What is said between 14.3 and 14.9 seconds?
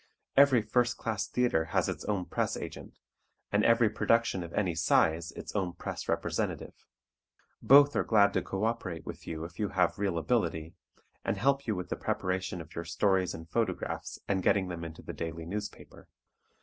getting them